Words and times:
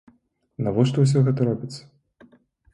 Навошта 0.67 0.97
ўсё 1.05 1.23
гэта 1.29 1.39
робіцца? 1.53 1.81